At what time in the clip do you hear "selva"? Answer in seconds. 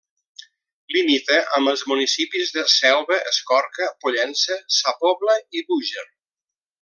2.77-3.19